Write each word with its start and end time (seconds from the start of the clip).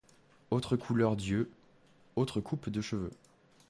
Autre 0.49 0.75
couleurs 0.77 1.15
d'yeux, 1.15 1.51
autre 2.15 2.41
coupe 2.41 2.69
de 2.69 2.81
cheveux. 2.81 3.11